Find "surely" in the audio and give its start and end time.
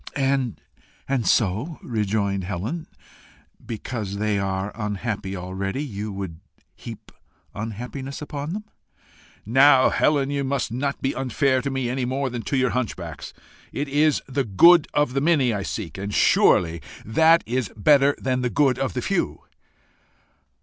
16.11-16.81